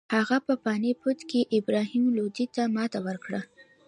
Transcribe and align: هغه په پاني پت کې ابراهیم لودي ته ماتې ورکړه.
هغه 0.15 0.37
په 0.47 0.53
پاني 0.65 0.91
پت 1.01 1.19
کې 1.29 1.49
ابراهیم 1.57 2.05
لودي 2.17 2.45
ته 2.55 2.63
ماتې 2.75 2.99
ورکړه. 3.07 3.41